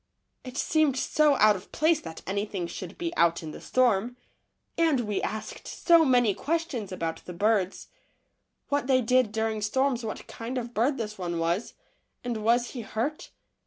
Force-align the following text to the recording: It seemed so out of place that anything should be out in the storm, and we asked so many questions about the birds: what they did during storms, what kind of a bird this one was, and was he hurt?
It 0.43 0.57
seemed 0.57 0.97
so 0.97 1.35
out 1.35 1.55
of 1.55 1.71
place 1.71 2.01
that 2.01 2.23
anything 2.25 2.65
should 2.65 2.97
be 2.97 3.15
out 3.15 3.43
in 3.43 3.51
the 3.51 3.61
storm, 3.61 4.17
and 4.75 5.01
we 5.01 5.21
asked 5.21 5.67
so 5.67 6.03
many 6.03 6.33
questions 6.33 6.91
about 6.91 7.23
the 7.25 7.33
birds: 7.33 7.89
what 8.69 8.87
they 8.87 9.01
did 9.01 9.31
during 9.31 9.61
storms, 9.61 10.03
what 10.03 10.25
kind 10.25 10.57
of 10.57 10.65
a 10.65 10.69
bird 10.69 10.97
this 10.97 11.19
one 11.19 11.37
was, 11.37 11.75
and 12.23 12.37
was 12.37 12.69
he 12.71 12.81
hurt? 12.81 13.29